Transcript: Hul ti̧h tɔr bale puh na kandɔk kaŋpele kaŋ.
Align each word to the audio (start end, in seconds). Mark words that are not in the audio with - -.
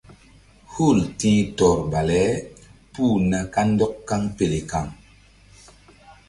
Hul 0.71 0.97
ti̧h 1.19 1.41
tɔr 1.57 1.77
bale 1.91 2.21
puh 2.91 3.15
na 3.29 3.39
kandɔk 3.53 3.93
kaŋpele 4.07 4.59
kaŋ. 4.71 4.87